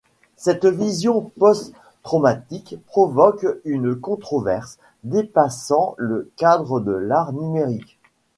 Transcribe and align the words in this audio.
Cette 0.35 0.65
vision 0.65 1.31
post-traumatique 1.37 2.75
provoque 2.87 3.45
une 3.65 3.95
controverse 3.95 4.79
dépassant 5.03 5.93
le 5.99 6.31
cadre 6.37 6.79
de 6.79 6.91
l'art 6.91 7.33
numérique. 7.33 7.99